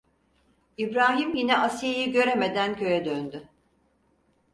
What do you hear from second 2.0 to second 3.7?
göremeden köye döndü.